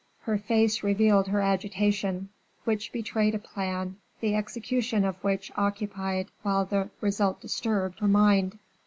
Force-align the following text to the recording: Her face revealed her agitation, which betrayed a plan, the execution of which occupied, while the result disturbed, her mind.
Her 0.21 0.39
face 0.39 0.81
revealed 0.81 1.27
her 1.27 1.41
agitation, 1.41 2.29
which 2.63 2.91
betrayed 2.91 3.35
a 3.35 3.37
plan, 3.37 3.97
the 4.19 4.33
execution 4.33 5.05
of 5.05 5.23
which 5.23 5.51
occupied, 5.55 6.29
while 6.41 6.65
the 6.65 6.89
result 7.01 7.39
disturbed, 7.39 7.99
her 7.99 8.07
mind. 8.07 8.57